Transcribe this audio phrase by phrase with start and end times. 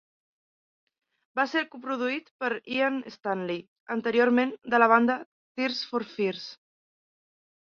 [1.39, 3.59] Va ser coproduït per Ian Stanley,
[3.97, 5.19] anteriorment de la banda
[5.61, 6.49] Tears For Fears.